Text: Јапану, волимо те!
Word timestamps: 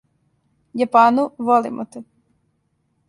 Јапану, 0.81 1.27
волимо 1.49 1.87
те! 1.93 2.05